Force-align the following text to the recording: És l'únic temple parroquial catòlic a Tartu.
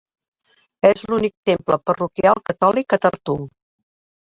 És 0.89 1.03
l'únic 1.11 1.35
temple 1.51 1.79
parroquial 1.91 2.43
catòlic 2.51 2.99
a 2.99 3.03
Tartu. 3.07 3.39